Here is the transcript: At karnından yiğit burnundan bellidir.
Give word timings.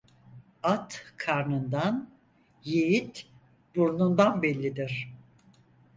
At 0.63 1.03
karnından 1.17 2.09
yiğit 2.63 3.27
burnundan 3.75 4.41
bellidir. 4.43 5.13